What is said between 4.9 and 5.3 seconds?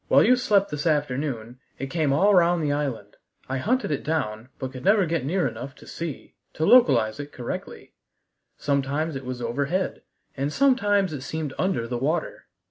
get